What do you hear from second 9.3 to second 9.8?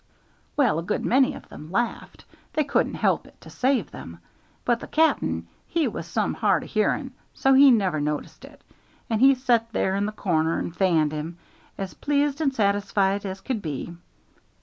set